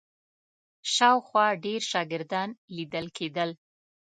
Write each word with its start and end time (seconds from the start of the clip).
شاوخوا 0.93 1.45
ډېر 1.65 1.81
شاګردان 1.91 2.49
لیدل 2.75 3.05
کېدل. 3.17 3.49